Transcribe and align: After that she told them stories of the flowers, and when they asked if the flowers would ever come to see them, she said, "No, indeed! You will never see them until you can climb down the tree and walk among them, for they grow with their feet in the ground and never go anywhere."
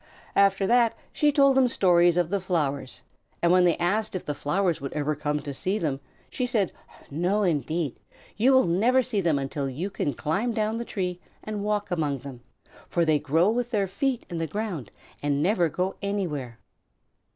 After 0.35 0.65
that 0.65 0.95
she 1.13 1.31
told 1.31 1.55
them 1.55 1.67
stories 1.67 2.17
of 2.17 2.31
the 2.31 2.39
flowers, 2.39 3.03
and 3.39 3.51
when 3.51 3.65
they 3.65 3.77
asked 3.77 4.15
if 4.15 4.25
the 4.25 4.33
flowers 4.33 4.81
would 4.81 4.91
ever 4.93 5.13
come 5.13 5.39
to 5.41 5.53
see 5.53 5.77
them, 5.77 5.99
she 6.31 6.47
said, 6.47 6.71
"No, 7.11 7.43
indeed! 7.43 7.99
You 8.35 8.51
will 8.53 8.65
never 8.65 9.03
see 9.03 9.21
them 9.21 9.37
until 9.37 9.69
you 9.69 9.91
can 9.91 10.15
climb 10.15 10.53
down 10.53 10.77
the 10.77 10.85
tree 10.85 11.19
and 11.43 11.63
walk 11.63 11.91
among 11.91 12.17
them, 12.17 12.41
for 12.89 13.05
they 13.05 13.19
grow 13.19 13.51
with 13.51 13.69
their 13.69 13.85
feet 13.85 14.25
in 14.27 14.39
the 14.39 14.47
ground 14.47 14.89
and 15.21 15.43
never 15.43 15.69
go 15.69 15.95
anywhere." 16.01 16.57